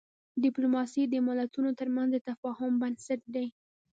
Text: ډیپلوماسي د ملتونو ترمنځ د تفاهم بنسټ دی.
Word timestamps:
ډیپلوماسي 0.43 1.03
د 1.07 1.15
ملتونو 1.27 1.69
ترمنځ 1.79 2.09
د 2.13 2.17
تفاهم 2.29 2.71
بنسټ 2.81 3.21
دی. 3.35 3.47